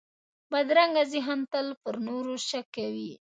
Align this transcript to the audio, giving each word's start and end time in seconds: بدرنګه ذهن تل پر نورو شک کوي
بدرنګه 0.51 1.03
ذهن 1.13 1.39
تل 1.51 1.67
پر 1.81 1.95
نورو 2.07 2.33
شک 2.49 2.65
کوي 2.75 3.11